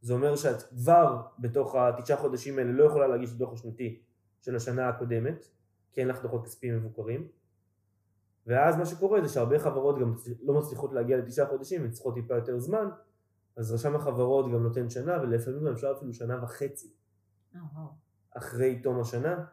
זה 0.00 0.12
אומר 0.14 0.36
שאת 0.36 0.62
כבר 0.62 1.22
בתוך 1.38 1.74
התשעה 1.74 2.16
חודשים 2.16 2.58
האלה 2.58 2.72
לא 2.72 2.84
יכולה 2.84 3.06
להגיש 3.06 3.30
את 3.30 3.34
הדוח 3.34 3.52
השנתי 3.52 4.02
של 4.42 4.56
השנה 4.56 4.88
הקודמת, 4.88 5.46
כי 5.92 6.00
אין 6.00 6.08
לך 6.08 6.22
דוחות 6.22 6.44
כספיים 6.44 6.76
מבוקרים. 6.76 7.28
ואז 8.46 8.76
מה 8.76 8.86
שקורה 8.86 9.22
זה 9.22 9.28
שהרבה 9.28 9.58
חברות 9.58 9.98
גם 9.98 10.14
לא 10.42 10.54
מצליחות 10.54 10.92
להגיע 10.92 11.16
לתשעה 11.16 11.46
חודשים, 11.46 11.84
הן 11.84 11.90
צריכות 11.90 12.14
טיפה 12.14 12.34
יותר 12.34 12.58
זמן, 12.58 12.88
אז 13.56 13.72
רשם 13.72 13.96
החברות 13.96 14.52
גם 14.52 14.62
נותן 14.62 14.90
שנה, 14.90 15.18
ולפעמים 15.22 15.64
גם 15.64 15.72
אפשר 15.72 15.92
אפילו 15.96 16.12
שנה 16.12 16.42
וחצי 16.42 16.88
אה. 17.56 17.60
אחרי 18.36 18.80
תום 18.82 19.00
השנה 19.00 19.44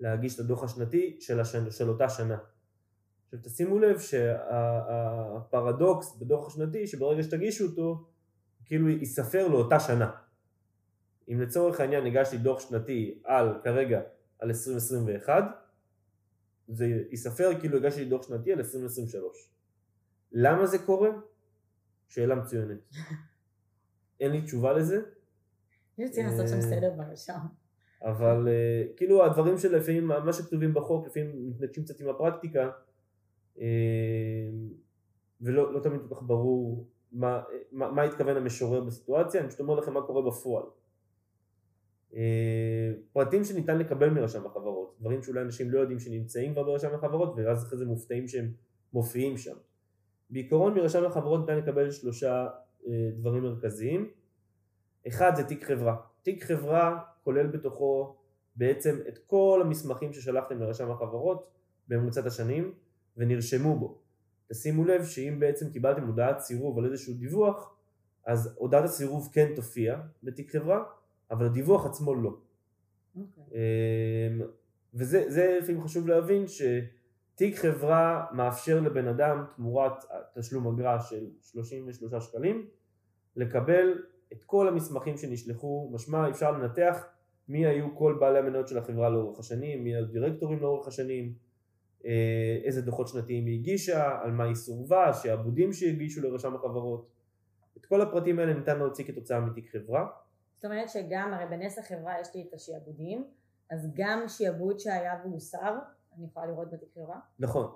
להגיש 0.00 0.34
את 0.34 0.40
הדוח 0.40 0.64
השנתי 0.64 1.16
של, 1.20 1.40
השנה, 1.40 1.70
של 1.70 1.88
אותה 1.88 2.08
שנה. 2.08 2.38
עכשיו 3.24 3.38
תשימו 3.42 3.78
לב 3.78 3.98
שהפרדוקס 3.98 6.16
בדוח 6.16 6.46
השנתי 6.46 6.86
שברגע 6.86 7.22
שתגישו 7.22 7.66
אותו 7.66 8.06
כאילו 8.64 8.88
ייספר 8.88 9.48
לאותה 9.48 9.80
שנה. 9.80 10.10
אם 11.28 11.40
לצורך 11.40 11.80
העניין 11.80 12.06
הגשתי 12.06 12.38
דוח 12.38 12.60
שנתי 12.60 13.22
על 13.24 13.60
כרגע 13.64 14.00
על 14.38 14.48
2021 14.48 15.61
זה 16.68 16.86
ייספר 17.10 17.60
כאילו 17.60 17.76
הגשתי 17.76 18.04
דוח 18.04 18.22
שנתי 18.22 18.52
על 18.52 18.58
2023. 18.58 19.50
למה 20.32 20.66
זה 20.66 20.78
קורה? 20.78 21.10
שאלה 22.08 22.34
מצוינת. 22.34 22.78
אין 24.20 24.32
לי 24.32 24.42
תשובה 24.42 24.72
לזה, 24.72 25.02
יש 25.98 26.10
צריכים 26.10 26.26
לעשות 26.26 26.48
שם 26.48 26.54
אה, 26.54 26.62
סדר 26.62 26.90
ברשם. 26.96 27.38
אבל 28.02 28.48
אה, 28.48 28.84
כאילו 28.96 29.24
הדברים 29.24 29.58
שלפעמים, 29.58 30.06
מה 30.06 30.32
שכתובים 30.32 30.74
בחוק 30.74 31.06
לפעמים 31.06 31.50
מתנגשים 31.50 31.84
קצת 31.84 32.00
עם 32.00 32.08
הפרקטיקה 32.08 32.70
אה, 33.58 33.66
ולא 35.40 35.74
לא 35.74 35.80
תמיד 35.80 36.00
כל 36.08 36.14
כך 36.14 36.22
ברור 36.22 36.88
מה, 37.12 37.42
מה, 37.72 37.90
מה 37.90 38.02
התכוון 38.02 38.36
המשורר 38.36 38.84
בסיטואציה, 38.84 39.40
אני 39.40 39.48
פשוט 39.48 39.60
אומר 39.60 39.74
לכם 39.74 39.94
מה 39.94 40.02
קורה 40.02 40.30
בפועל. 40.30 40.64
אה, 42.16 42.92
פרטים 43.12 43.44
שניתן 43.44 43.78
לקבל 43.78 44.10
מרשם 44.10 44.46
החברות, 44.46 44.96
דברים 45.00 45.22
שאולי 45.22 45.40
אנשים 45.40 45.70
לא 45.70 45.80
יודעים 45.80 45.98
שנמצאים 45.98 46.52
כבר 46.52 46.62
ברשם 46.62 46.94
החברות 46.94 47.34
ואז 47.36 47.64
אחרי 47.64 47.78
זה 47.78 47.84
מופתעים 47.84 48.28
שהם 48.28 48.52
מופיעים 48.92 49.36
שם. 49.36 49.56
בעיקרון 50.30 50.74
מרשם 50.74 51.04
החברות 51.04 51.40
ניתן 51.40 51.58
לקבל 51.58 51.90
שלושה 51.90 52.48
אה, 52.86 53.10
דברים 53.16 53.42
מרכזיים. 53.42 54.10
אחד 55.08 55.32
זה 55.36 55.44
תיק 55.44 55.64
חברה. 55.64 55.96
תיק 56.22 56.44
חברה 56.44 57.00
כולל 57.24 57.46
בתוכו 57.46 58.16
בעצם 58.56 58.98
את 59.08 59.18
כל 59.18 59.60
המסמכים 59.64 60.12
ששלחתם 60.12 60.58
לרשם 60.58 60.90
החברות 60.90 61.50
בממוצעת 61.88 62.26
השנים 62.26 62.74
ונרשמו 63.16 63.78
בו. 63.78 63.98
תשימו 64.50 64.84
לב 64.84 65.04
שאם 65.04 65.36
בעצם 65.38 65.70
קיבלתם 65.70 66.06
הודעת 66.06 66.40
סירוב 66.40 66.78
על 66.78 66.84
איזשהו 66.84 67.14
דיווח, 67.14 67.74
אז 68.26 68.54
הודעת 68.58 68.84
הסירוב 68.84 69.30
כן 69.32 69.52
תופיע 69.56 70.00
בתיק 70.22 70.52
חברה, 70.52 70.84
אבל 71.32 71.46
הדיווח 71.46 71.86
עצמו 71.86 72.14
לא. 72.14 72.36
אוקיי. 73.16 73.44
אמ, 73.52 74.40
וזה 74.94 75.24
זה 75.28 75.58
לפעמים 75.62 75.80
חשוב 75.80 76.08
להבין 76.08 76.44
שתיק 76.48 77.56
חברה 77.56 78.26
מאפשר 78.32 78.80
לבן 78.80 79.08
אדם 79.08 79.44
תמורת 79.56 80.04
תשלום 80.34 80.66
אגרה 80.66 81.00
של 81.00 81.26
33 81.40 82.24
שקלים 82.24 82.66
לקבל 83.36 84.02
את 84.32 84.44
כל 84.44 84.68
המסמכים 84.68 85.16
שנשלחו, 85.16 85.90
משמע 85.92 86.30
אפשר 86.30 86.52
לנתח 86.52 87.04
מי 87.48 87.66
היו 87.66 87.96
כל 87.96 88.16
בעלי 88.20 88.38
המניות 88.38 88.68
של 88.68 88.78
החברה 88.78 89.08
לאורך 89.08 89.38
השנים, 89.38 89.84
מי 89.84 89.96
הדירקטורים 89.96 90.60
לאורך 90.60 90.88
השנים, 90.88 91.34
אה, 92.04 92.60
איזה 92.64 92.82
דוחות 92.82 93.08
שנתיים 93.08 93.46
היא 93.46 93.58
הגישה, 93.58 94.18
על 94.22 94.30
מה 94.30 94.44
היא 94.44 94.54
סורבה, 94.54 95.12
שעבודים 95.14 95.72
שהגישו 95.72 96.20
לרשם 96.22 96.54
החברות. 96.54 97.08
את 97.76 97.86
כל 97.86 98.00
הפרטים 98.00 98.38
האלה 98.38 98.54
ניתן 98.54 98.78
להוציא 98.78 99.04
כתוצאה 99.04 99.40
מתיק 99.40 99.72
חברה. 99.72 100.06
זאת 100.62 100.70
אומרת 100.70 100.88
שגם, 100.88 101.34
הרי 101.34 101.46
בנס 101.46 101.78
החברה 101.78 102.20
יש 102.20 102.34
לי 102.34 102.46
את 102.48 102.54
השיעבודים, 102.54 103.30
אז 103.70 103.88
גם 103.94 104.28
שיעבוד 104.28 104.78
שהיה 104.78 105.14
והוסר, 105.24 105.78
אני 106.16 106.26
יכולה 106.26 106.46
לראות 106.46 106.70
בתיק 106.70 106.88
חברה? 106.94 107.18
נכון. 107.38 107.74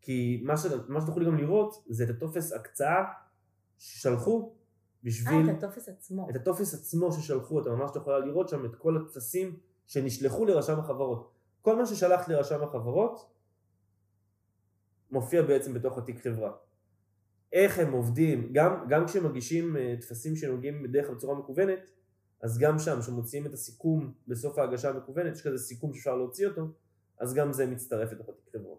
כי 0.00 0.42
מה, 0.46 0.56
ש... 0.56 0.66
מה 0.88 1.00
שתוכלי 1.00 1.26
גם 1.26 1.36
לראות 1.36 1.84
זה 1.88 2.04
את 2.04 2.10
הטופס 2.10 2.52
הקצאה 2.52 3.04
ששלחו 3.78 4.52
בשביל... 5.02 5.48
אה, 5.48 5.54
את 5.54 5.62
הטופס 5.62 5.88
עצמו. 5.88 6.30
את 6.30 6.36
הטופס 6.36 6.74
עצמו 6.74 7.12
ששלחו, 7.12 7.60
אתה 7.62 7.70
ממש 7.70 7.90
יכולה 7.96 8.18
לראות 8.18 8.48
שם 8.48 8.64
את 8.64 8.74
כל 8.74 8.96
הטפסים 8.96 9.58
שנשלחו 9.86 10.44
לרשם 10.44 10.78
החברות. 10.78 11.32
כל 11.62 11.76
מה 11.76 11.86
ששלחת 11.86 12.28
לרשם 12.28 12.62
החברות 12.62 13.30
מופיע 15.10 15.42
בעצם 15.42 15.74
בתוך 15.74 15.98
התיק 15.98 16.20
חברה. 16.20 16.52
איך 17.52 17.78
הם 17.78 17.92
עובדים, 17.92 18.52
גם, 18.52 18.86
גם 18.88 19.06
כשמגישים 19.06 19.76
אה, 19.76 19.94
טפסים 20.00 20.36
שנוגעים 20.36 20.82
בדרך 20.82 21.06
כלל 21.06 21.14
בצורה 21.14 21.38
מקוונת, 21.38 21.90
אז 22.42 22.58
גם 22.58 22.78
שם, 22.78 23.00
כשמוציאים 23.00 23.46
את 23.46 23.52
הסיכום 23.52 24.12
בסוף 24.28 24.58
ההגשה 24.58 24.90
המקוונת, 24.90 25.36
יש 25.36 25.42
כזה 25.42 25.58
סיכום 25.58 25.94
שאפשר 25.94 26.16
להוציא 26.16 26.48
אותו, 26.48 26.68
אז 27.18 27.34
גם 27.34 27.52
זה 27.52 27.66
מצטרף 27.66 28.12
לתוך 28.12 28.28
התיק 28.28 28.52
חברה. 28.52 28.76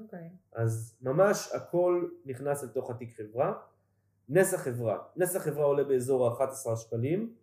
אוקיי. 0.00 0.30
אז 0.52 0.98
ממש 1.02 1.50
הכל 1.54 2.08
נכנס 2.26 2.64
לתוך 2.64 2.90
התיק 2.90 3.16
חברה. 3.16 3.52
נס 4.28 4.54
החברה, 4.54 4.98
נס 5.16 5.36
החברה 5.36 5.64
עולה 5.64 5.84
באזור 5.84 6.28
ה-11 6.28 6.76
שקלים, 6.76 7.34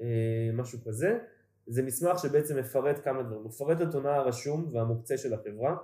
אה, 0.00 0.50
משהו 0.52 0.78
כזה. 0.84 1.18
זה 1.66 1.82
מסמך 1.82 2.18
שבעצם 2.18 2.58
מפרט 2.58 3.04
כמה 3.04 3.22
דברים, 3.22 3.44
מפרט 3.44 3.82
את 3.88 3.94
הונה 3.94 4.14
הרשום 4.16 4.70
והמוקצה 4.72 5.18
של 5.18 5.34
החברה. 5.34 5.76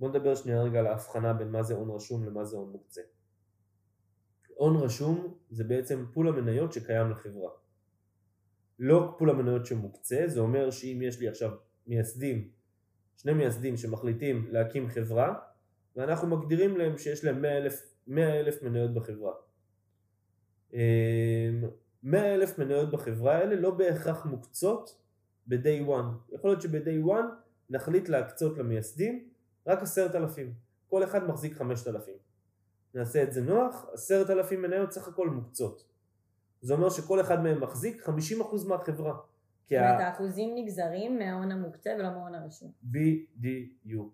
בואו 0.00 0.10
נדבר 0.10 0.34
שנייה 0.34 0.62
רגע 0.62 0.78
על 0.78 0.86
ההבחנה 0.86 1.32
בין 1.32 1.50
מה 1.50 1.62
זה 1.62 1.74
הון 1.74 1.90
רשום 1.90 2.24
למה 2.24 2.44
זה 2.44 2.56
הון 2.56 2.70
מוקצה. 2.70 3.00
הון 4.62 4.76
רשום 4.76 5.34
זה 5.50 5.64
בעצם 5.64 6.04
פול 6.12 6.28
המניות 6.28 6.72
שקיים 6.72 7.10
לחברה. 7.10 7.50
לא 8.78 9.14
פול 9.18 9.30
המניות 9.30 9.66
שמוקצה, 9.66 10.24
זה 10.26 10.40
אומר 10.40 10.70
שאם 10.70 11.02
יש 11.02 11.20
לי 11.20 11.28
עכשיו 11.28 11.50
מייסדים, 11.86 12.48
שני 13.16 13.32
מייסדים 13.32 13.76
שמחליטים 13.76 14.46
להקים 14.50 14.88
חברה, 14.88 15.34
ואנחנו 15.96 16.36
מגדירים 16.36 16.76
להם 16.76 16.98
שיש 16.98 17.24
להם 17.24 17.42
100 17.42 17.58
אלף, 17.58 17.94
100 18.06 18.40
אלף 18.40 18.62
מניות 18.62 18.94
בחברה. 18.94 19.32
100 20.72 22.34
אלף 22.34 22.58
מניות 22.58 22.90
בחברה 22.90 23.36
האלה 23.36 23.56
לא 23.56 23.70
בהכרח 23.70 24.26
מוקצות 24.26 25.02
ב-day 25.46 25.88
one. 25.88 26.34
יכול 26.34 26.50
להיות 26.50 26.62
שב-day 26.62 27.06
one 27.06 27.26
נחליט 27.70 28.08
להקצות 28.08 28.58
למייסדים 28.58 29.28
רק 29.66 29.82
עשרת 29.82 30.14
אלפים. 30.14 30.54
כל 30.88 31.04
אחד 31.04 31.26
מחזיק 31.28 31.54
חמשת 31.54 31.88
אלפים. 31.88 32.31
נעשה 32.94 33.22
את 33.22 33.32
זה 33.32 33.42
נוח, 33.42 33.86
עשרת 33.92 34.30
אלפים 34.30 34.62
מניות 34.62 34.92
סך 34.92 35.08
הכל 35.08 35.30
מוקצות. 35.30 35.84
זה 36.62 36.74
אומר 36.74 36.90
שכל 36.90 37.20
אחד 37.20 37.42
מהם 37.42 37.60
מחזיק 37.60 38.08
50% 38.08 38.10
מהחברה. 38.68 39.14
זאת 39.70 39.78
אומרת, 39.78 40.00
האחוזים 40.00 40.54
נגזרים 40.56 41.18
מההון 41.18 41.52
המוקצה 41.52 41.90
ולא 41.98 42.10
מההון 42.10 42.34
הרשום. 42.34 42.70
בדיוק. 42.82 44.12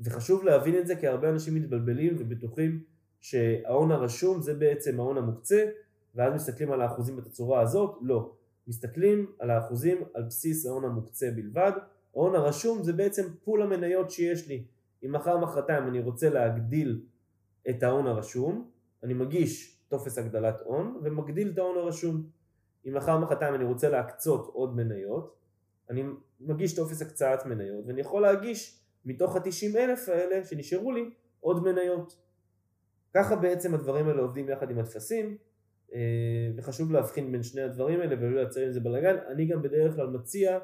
וחשוב 0.00 0.44
להבין 0.44 0.78
את 0.78 0.86
זה 0.86 0.96
כי 0.96 1.06
הרבה 1.06 1.30
אנשים 1.30 1.54
מתבלבלים 1.54 2.16
ובטוחים 2.18 2.82
שההון 3.20 3.92
הרשום 3.92 4.42
זה 4.42 4.54
בעצם 4.54 5.00
ההון 5.00 5.18
המוקצה 5.18 5.64
ואז 6.14 6.34
מסתכלים 6.34 6.72
על 6.72 6.80
האחוזים 6.80 7.16
בתצורה 7.16 7.60
הזאת, 7.60 7.98
לא. 8.02 8.32
מסתכלים 8.66 9.32
על 9.38 9.50
האחוזים 9.50 10.04
על 10.14 10.22
בסיס 10.22 10.66
ההון 10.66 10.84
המוקצה 10.84 11.30
בלבד. 11.36 11.72
ההון 12.14 12.34
הרשום 12.34 12.82
זה 12.82 12.92
בעצם 12.92 13.22
pool 13.44 13.62
המניות 13.62 14.10
שיש 14.10 14.48
לי. 14.48 14.64
אם 15.04 15.12
מחר 15.12 15.38
מחרתיים 15.38 15.88
אני 15.88 16.00
רוצה 16.00 16.30
להגדיל 16.30 17.00
את 17.70 17.82
ההון 17.82 18.06
הרשום, 18.06 18.70
אני 19.02 19.14
מגיש 19.14 19.80
טופס 19.88 20.18
הגדלת 20.18 20.60
הון 20.64 21.00
ומגדיל 21.02 21.50
את 21.52 21.58
ההון 21.58 21.78
הרשום. 21.78 22.26
אם 22.86 22.94
מחר 22.94 23.18
מחרתיים 23.18 23.54
אני 23.54 23.64
רוצה 23.64 23.88
להקצות 23.88 24.46
עוד 24.52 24.76
מניות, 24.76 25.36
אני 25.90 26.02
מגיש 26.40 26.76
טופס 26.76 27.02
הקצאת 27.02 27.46
מניות 27.46 27.84
ואני 27.86 28.00
יכול 28.00 28.22
להגיש 28.22 28.80
מתוך 29.04 29.36
ה-90 29.36 29.76
אלף 29.76 30.08
האלה 30.08 30.44
שנשארו 30.44 30.92
לי 30.92 31.10
עוד 31.40 31.62
מניות. 31.62 32.18
ככה 33.14 33.36
בעצם 33.36 33.74
הדברים 33.74 34.08
האלה 34.08 34.22
עובדים 34.22 34.48
יחד 34.48 34.70
עם 34.70 34.78
הטפסים, 34.78 35.36
אה, 35.94 36.00
וחשוב 36.56 36.92
להבחין 36.92 37.32
בין 37.32 37.42
שני 37.42 37.62
הדברים 37.62 38.00
האלה 38.00 38.16
ולא 38.20 38.34
לייצר 38.34 38.60
עם 38.60 38.72
זה 38.72 38.80
בלאגן. 38.80 39.16
אני 39.28 39.46
גם 39.46 39.62
בדרך 39.62 39.94
כלל 39.94 40.06
מציע, 40.06 40.58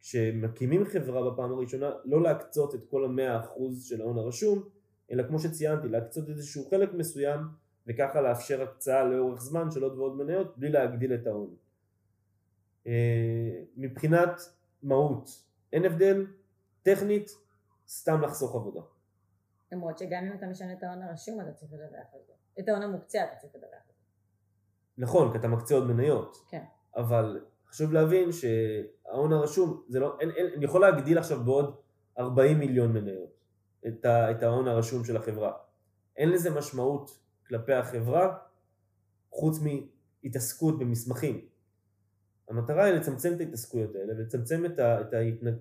כשמקימים 0.00 0.84
חברה 0.84 1.30
בפעם 1.30 1.52
הראשונה, 1.52 1.90
לא 2.04 2.22
להקצות 2.22 2.74
את 2.74 2.84
כל 2.90 3.04
המאה 3.04 3.40
אחוז 3.40 3.84
של 3.84 4.00
ההון 4.00 4.18
הרשום, 4.18 4.68
אלא 5.10 5.22
כמו 5.28 5.38
שציינתי, 5.38 5.88
להקצות 5.88 6.28
איזשהו 6.28 6.64
חלק 6.70 6.94
מסוים, 6.94 7.40
וככה 7.86 8.20
לאפשר 8.20 8.62
הקצאה 8.62 9.04
לאורך 9.04 9.40
זמן 9.40 9.70
של 9.70 9.82
עוד 9.82 9.98
ועוד 9.98 10.16
מניות, 10.16 10.58
בלי 10.58 10.68
להגדיל 10.68 11.14
את 11.14 11.26
ההון. 11.26 11.54
אה, 12.86 13.62
מבחינת 13.76 14.40
מהות, 14.82 15.28
אין 15.72 15.84
הבדל, 15.84 16.26
טכנית, 16.82 17.30
סתם 17.88 18.20
לחסוך 18.20 18.54
עבודה. 18.54 18.80
למרות 19.72 19.98
שגם 19.98 20.24
אם 20.24 20.32
אתה 20.32 20.46
משנה 20.46 20.72
את 20.72 20.82
ההון 20.82 21.02
הרשום 21.02 21.40
אתה 21.40 21.52
צריך 21.52 21.72
לדווח 21.72 22.14
על 22.14 22.20
זה. 22.26 22.32
את 22.58 22.68
ההון 22.68 22.82
המוקצה 22.82 23.24
אתה 23.24 23.36
צריך 23.36 23.54
לדווח 23.54 23.70
על 23.72 23.92
זה. 23.96 24.02
נכון, 24.98 25.32
כי 25.32 25.38
אתה 25.38 25.48
מקצה 25.48 25.74
עוד 25.74 25.86
מניות. 25.86 26.36
כן. 26.48 26.64
אבל 26.96 27.44
חשוב 27.68 27.92
להבין 27.92 28.28
שההון 28.32 29.32
הרשום, 29.32 29.82
זה 29.88 30.00
לא, 30.00 30.16
אין, 30.20 30.30
אין, 30.30 30.46
אני 30.56 30.64
יכול 30.64 30.80
להגדיל 30.80 31.18
עכשיו 31.18 31.44
בעוד 31.44 31.76
40 32.18 32.58
מיליון 32.58 32.92
מניות 32.92 33.35
את, 33.88 34.42
ההון 34.42 34.68
הרשום 34.68 35.04
של 35.04 35.16
החברה. 35.16 35.52
אין 36.16 36.30
לזה 36.30 36.50
משמעות 36.50 37.18
כלפי 37.46 37.72
החברה 37.72 38.36
חוץ 39.30 39.58
מהתעסקות 39.62 40.78
במסמכים. 40.78 41.48
המטרה 42.48 42.84
היא 42.84 42.94
לצמצם 42.94 43.32
את 43.34 43.40
ההתעסקויות 43.40 43.94
האלה 43.94 44.12
ולצמצם 44.16 44.64
את, 44.64 44.78
ה, 44.78 45.00
את, 45.00 45.14
ה, 45.14 45.18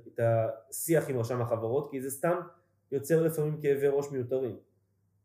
את 0.07 0.19
השיח 0.19 1.09
עם 1.09 1.19
רשם 1.19 1.41
החברות 1.41 1.91
כי 1.91 2.01
זה 2.01 2.11
סתם 2.11 2.39
יוצר 2.91 3.23
לפעמים 3.23 3.61
כאבי 3.61 3.87
ראש 3.87 4.11
מיותרים. 4.11 4.57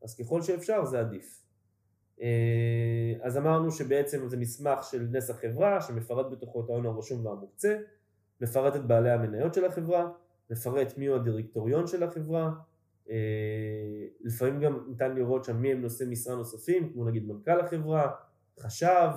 אז 0.03 0.17
ככל 0.17 0.43
שאפשר 0.43 0.85
זה 0.85 1.01
עדיף. 1.01 1.43
אה, 2.23 3.13
אז 3.23 3.37
אמרנו 3.37 3.73
שבעצם 3.73 4.29
זה 4.29 4.37
מסמך 4.37 4.85
של 4.85 5.07
נס 5.11 5.31
החברה 5.31 5.81
שמפרט 5.81 6.27
בתוכו 6.33 6.65
את 6.65 6.71
ההון 6.71 6.87
הרשום 6.87 7.27
והמוקצה, 7.27 7.79
מפרט 8.41 8.77
את 8.77 8.87
בעלי 8.87 9.11
המניות 9.11 9.55
של 9.55 9.65
החברה, 9.65 10.11
מפרט 10.51 10.99
מי 10.99 11.07
הוא 11.07 11.17
הדירקטוריון 11.17 11.87
של 11.87 12.03
החברה, 12.03 12.51
לפעמים 14.21 14.61
גם 14.61 14.85
ניתן 14.89 15.15
לראות 15.15 15.45
שם 15.45 15.57
מי 15.57 15.73
הם 15.73 15.81
נושאי 15.81 16.07
משרה 16.07 16.37
נוספים, 16.37 16.93
כמו 16.93 17.05
נגיד 17.05 17.27
מנכ"ל 17.27 17.61
החברה, 17.61 18.11
חשב, 18.61 19.09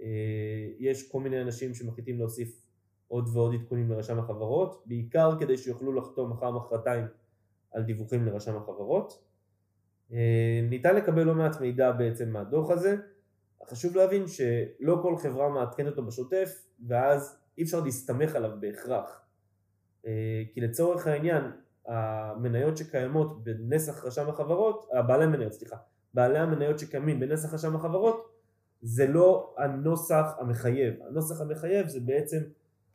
אה, 0.00 0.68
יש 0.78 1.10
כל 1.10 1.20
מיני 1.20 1.42
אנשים 1.42 1.74
שמחליטים 1.74 2.18
להוסיף 2.18 2.66
עוד 3.08 3.28
ועוד 3.32 3.54
עדכונים 3.54 3.90
לרשם 3.90 4.18
החברות, 4.18 4.82
בעיקר 4.86 5.36
כדי 5.40 5.56
שיוכלו 5.56 5.92
לחתום 5.92 6.30
מחר 6.30 6.50
מחרתיים 6.50 7.06
על 7.70 7.82
דיווחים 7.82 8.26
לרשם 8.26 8.56
החברות. 8.56 9.24
אה, 10.12 10.60
ניתן 10.70 10.96
לקבל 10.96 11.22
לא 11.22 11.34
מעט 11.34 11.60
מידע 11.60 11.92
בעצם 11.92 12.30
מהדוח 12.30 12.70
הזה, 12.70 12.96
חשוב 13.70 13.96
להבין 13.96 14.26
שלא 14.26 14.98
כל 15.02 15.16
חברה 15.16 15.48
מעדכנת 15.48 15.86
אותו 15.86 16.06
בשוטף 16.06 16.66
ואז 16.86 17.38
אי 17.58 17.62
אפשר 17.62 17.80
להסתמך 17.80 18.36
עליו 18.36 18.50
בהכרח. 18.60 19.20
אה, 20.06 20.42
כי 20.52 20.60
לצורך 20.60 21.06
העניין 21.06 21.44
המניות 21.86 22.76
שקיימות 22.76 23.44
בנסח 23.44 24.04
רשם 24.04 24.28
החברות, 24.28 24.88
בעלי 25.06 25.24
המניות 25.24 25.52
סליחה, 25.52 25.76
בעלי 26.14 26.38
המניות 26.38 26.78
שקיימים 26.78 27.20
בנסח 27.20 27.54
רשם 27.54 27.76
החברות 27.76 28.32
זה 28.82 29.06
לא 29.06 29.54
הנוסח 29.58 30.26
המחייב, 30.38 30.94
הנוסח 31.08 31.40
המחייב 31.40 31.88
זה 31.88 32.00
בעצם 32.00 32.38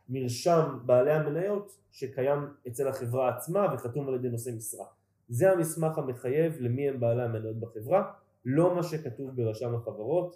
מרשם 0.09 0.79
בעלי 0.85 1.11
המניות 1.11 1.77
שקיים 1.91 2.39
אצל 2.67 2.87
החברה 2.87 3.35
עצמה 3.35 3.67
וחתום 3.73 4.07
על 4.07 4.15
ידי 4.15 4.29
נושא 4.29 4.49
משרה. 4.49 4.85
זה 5.29 5.51
המסמך 5.51 5.97
המחייב 5.97 6.57
למי 6.59 6.89
הם 6.89 6.99
בעלי 6.99 7.23
המניות 7.23 7.59
בחברה, 7.59 8.11
לא 8.45 8.75
מה 8.75 8.83
שכתוב 8.83 9.35
ברשם 9.35 9.75
החברות. 9.75 10.35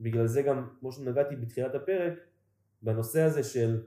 בגלל 0.00 0.26
זה 0.26 0.42
גם, 0.42 0.68
כמו 0.80 0.92
שנגעתי 0.92 1.36
בתחילת 1.36 1.74
הפרק, 1.74 2.12
בנושא 2.82 3.22
הזה 3.22 3.42
של 3.42 3.82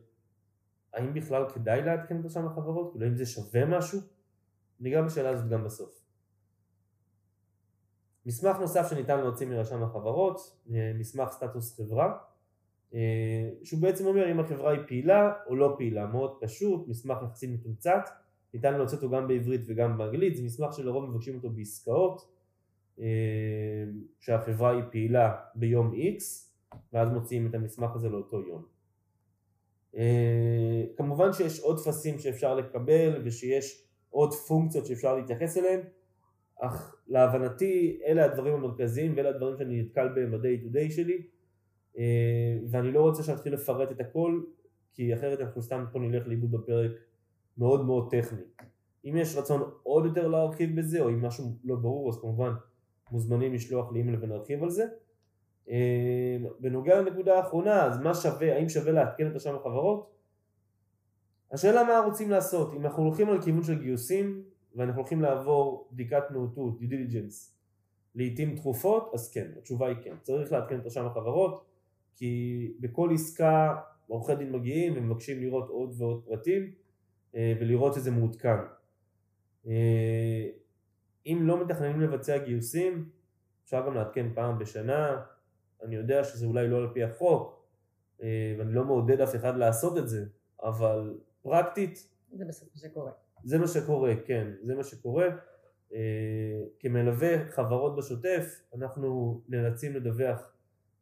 האם 0.96 1.14
בכלל 1.14 1.50
כדאי 1.50 1.82
לעדכן 1.82 2.20
את 2.20 2.26
רשם 2.26 2.48
החברות, 2.48 2.92
כאילו 2.92 3.06
האם 3.06 3.16
זה 3.16 3.26
שווה 3.26 3.66
משהו, 3.66 4.00
ניגע 4.80 5.02
בשאלה 5.02 5.30
הזאת 5.30 5.50
גם 5.50 5.64
בסוף. 5.64 6.06
מסמך 8.26 8.58
נוסף 8.58 8.90
שניתן 8.90 9.20
להוציא 9.20 9.48
מרשם 9.48 9.84
החברות, 9.84 10.58
אה, 10.74 10.92
מסמך 10.96 11.30
סטטוס 11.32 11.78
חברה, 11.78 12.18
אה, 12.94 13.50
שהוא 13.64 13.82
בעצם 13.82 14.06
אומר 14.06 14.32
אם 14.32 14.40
החברה 14.40 14.72
היא 14.72 14.80
פעילה 14.88 15.34
או 15.48 15.56
לא 15.56 15.76
פעילה, 15.78 16.08
מאוד 16.08 16.38
פשוט, 16.42 16.88
מסמך 16.88 17.18
יחסית 17.24 17.50
מתומצת, 17.50 18.10
ניתן 18.54 18.74
להוציא 18.74 18.98
אותו 18.98 19.10
גם 19.10 19.28
בעברית 19.28 19.62
וגם 19.66 19.98
באנגלית, 19.98 20.36
זה 20.36 20.44
מסמך 20.44 20.74
שלרוב 20.74 21.06
מבקשים 21.10 21.36
אותו 21.36 21.50
בעסקאות, 21.50 22.32
אה, 23.00 23.06
שהחברה 24.20 24.72
היא 24.72 24.84
פעילה 24.92 25.36
ביום 25.56 25.94
X, 25.94 26.24
ואז 26.94 27.10
מוציאים 27.10 27.48
את 27.48 27.56
המסמך 27.56 27.96
הזה 27.96 28.10
לאותו 28.10 28.42
יום. 28.42 28.75
כמובן 30.98 31.34
שיש 31.34 31.60
עוד 31.60 31.78
טפסים 31.78 32.20
שאפשר 32.20 32.56
לקבל 32.56 33.22
ושיש 33.26 33.88
עוד 34.10 34.34
פונקציות 34.34 34.86
שאפשר 34.86 35.16
להתייחס 35.16 35.58
אליהן, 35.58 35.80
אך 36.62 36.96
להבנתי 37.08 38.00
אלה 38.06 38.26
הדברים 38.26 38.54
המרכזיים 38.54 39.14
ואלה 39.18 39.30
הדברים 39.30 39.58
שאני 39.58 39.82
נתקל 39.82 40.08
בהם 40.08 40.32
ב-day 40.32 40.66
to 40.66 40.76
day 40.76 40.92
שלי 40.92 41.28
אה, 41.98 42.58
ואני 42.72 42.92
לא 42.92 43.02
רוצה 43.02 43.24
שנתחיל 43.24 43.54
לפרט 43.54 43.92
את 43.92 44.00
הכל 44.00 44.42
כי 44.94 45.14
אחרת 45.14 45.40
אנחנו 45.40 45.62
סתם 45.62 45.86
פה 45.92 46.00
נלך 46.00 46.28
לאיבוד 46.28 46.52
בפרק 46.52 46.92
מאוד 47.58 47.86
מאוד 47.86 48.12
טכני. 48.12 48.42
אם 49.06 49.18
יש 49.18 49.36
רצון 49.36 49.72
עוד 49.84 50.06
יותר 50.06 50.28
להרחיב 50.28 50.80
בזה 50.80 51.02
או 51.02 51.10
אם 51.10 51.26
משהו 51.26 51.58
לא 51.64 51.76
ברור 51.76 52.10
אז 52.10 52.22
כמובן 52.22 52.52
מוזמנים 53.12 53.54
לשלוח 53.54 53.92
לי 53.94 54.00
אימייל 54.00 54.24
ונרחיב 54.24 54.64
על 54.64 54.70
זה. 54.70 54.86
אה, 55.70 56.38
בנוגע 56.60 57.02
לנקודה 57.02 57.38
האחרונה 57.38 57.86
אז 57.86 57.98
מה 57.98 58.14
שווה, 58.14 58.56
האם 58.56 58.70
שווה 58.70 58.92
לעדכן 58.92 59.28
את 59.28 59.36
רשם 59.36 59.56
החברות? 59.56 60.12
השאלה 61.52 61.84
מה 61.84 62.00
רוצים 62.00 62.30
לעשות, 62.30 62.74
אם 62.74 62.86
אנחנו 62.86 63.04
הולכים 63.04 63.30
על 63.30 63.42
כיוון 63.42 63.64
של 63.64 63.82
גיוסים 63.82 64.44
ואנחנו 64.76 65.02
הולכים 65.02 65.22
לעבור 65.22 65.90
בדיקת 65.92 66.24
נאותות, 66.32 66.80
due 66.82 66.86
diligence, 66.86 67.52
לעיתים 68.16 68.56
תכופות, 68.56 69.12
אז 69.14 69.32
כן, 69.32 69.48
התשובה 69.58 69.88
היא 69.88 69.96
כן. 70.04 70.16
צריך 70.22 70.52
לעדכן 70.52 70.80
את 70.80 70.86
רשם 70.86 71.06
החברות, 71.06 71.66
כי 72.16 72.74
בכל 72.80 73.10
עסקה 73.14 73.76
עורכי 74.08 74.36
דין 74.36 74.52
מגיעים 74.52 74.94
ומבקשים 74.96 75.42
לראות 75.42 75.70
עוד 75.70 75.94
ועוד 75.98 76.24
פרטים 76.26 76.72
אה, 77.36 77.54
ולראות 77.60 77.94
שזה 77.94 78.12
מעודכן. 78.12 78.58
אה, 79.68 80.48
אם 81.26 81.40
לא 81.42 81.66
מתכננים 81.66 82.02
לבצע 82.02 82.38
גיוסים, 82.38 83.10
אפשר 83.66 83.86
גם 83.86 83.94
לעדכן 83.94 84.28
פעם 84.34 84.60
בשנה, 84.60 85.22
אני 85.84 85.96
יודע 85.96 86.24
שזה 86.24 86.46
אולי 86.46 86.68
לא 86.68 86.78
על 86.78 86.88
פי 86.94 87.04
החוק, 87.04 87.66
אה, 88.22 88.56
ואני 88.58 88.74
לא 88.74 88.86
מעודד 88.86 89.22
אף 89.22 89.36
אחד 89.36 89.58
לעשות 89.58 89.98
את 89.98 90.10
זה, 90.10 90.26
אבל 90.64 91.20
פרקטית... 91.42 92.10
זה 92.34 92.46
בסוף 92.46 92.70
מה 92.74 92.80
שקורה. 92.80 93.12
זה 93.44 93.58
מה 93.58 93.68
שקורה, 93.68 94.14
כן, 94.26 94.48
זה 94.64 94.76
מה 94.76 94.84
שקורה. 94.84 95.28
אה, 95.94 96.64
כמלווה 96.80 97.50
חברות 97.50 97.96
בשוטף 97.96 98.62
אנחנו 98.76 99.42
נאלצים 99.50 99.94
לדווח 99.94 100.52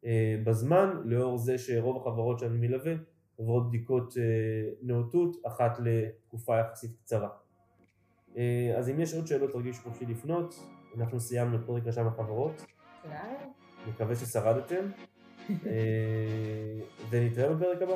אה, 0.05 0.35
בזמן 0.43 1.01
לאור 1.05 1.37
זה 1.37 1.57
שרוב 1.57 1.97
החברות 2.01 2.39
שאני 2.39 2.67
מלווה 2.67 2.93
עוברות 3.35 3.67
בדיקות 3.67 4.13
נאותות 4.81 5.37
אחת 5.47 5.79
לתקופה 5.79 6.59
יחסית 6.59 6.91
קצרה. 7.03 7.29
אז 8.77 8.89
אם 8.89 8.99
יש 8.99 9.13
עוד 9.13 9.27
שאלות 9.27 9.51
תרגישו 9.51 9.81
חופשי 9.81 10.05
לפנות, 10.05 10.55
אנחנו 10.97 11.19
סיימנו 11.19 11.57
את 11.57 11.61
פרק 11.65 11.87
רשם 11.87 12.07
החברות. 12.07 12.65
תודה. 13.03 13.62
מקווה 13.87 14.15
ששרדתם, 14.15 14.85
אה, 15.49 16.79
ונתראה 17.09 17.53
בפרק 17.53 17.81
הבא. 17.81 17.95